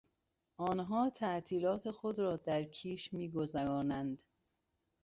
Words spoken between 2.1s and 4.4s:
را در کیش میگذرانند.